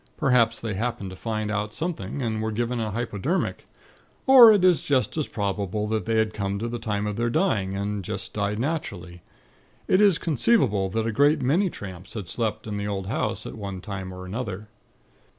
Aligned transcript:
Perhaps 0.17 0.59
they 0.59 0.73
happened 0.73 1.11
to 1.11 1.15
find 1.15 1.51
out 1.51 1.75
something, 1.75 2.23
and 2.23 2.41
were 2.41 2.51
given 2.51 2.79
a 2.79 2.89
hypodermic. 2.89 3.67
Or 4.25 4.51
it 4.51 4.65
is 4.65 4.81
just 4.81 5.15
as 5.15 5.27
probable 5.27 5.85
that 5.89 6.05
they 6.05 6.15
had 6.15 6.33
come 6.33 6.57
to 6.57 6.67
the 6.67 6.79
time 6.79 7.05
of 7.05 7.17
their 7.17 7.29
dying, 7.29 7.75
and 7.75 8.03
just 8.03 8.33
died 8.33 8.57
naturally. 8.57 9.21
It 9.87 10.01
is 10.01 10.17
conceivable 10.17 10.89
that 10.89 11.05
a 11.05 11.11
great 11.11 11.43
many 11.43 11.69
tramps 11.69 12.15
had 12.15 12.27
slept 12.27 12.65
in 12.65 12.77
the 12.77 12.87
old 12.87 13.05
house, 13.05 13.45
at 13.45 13.53
one 13.53 13.79
time 13.79 14.11
or 14.11 14.25
another." 14.25 14.69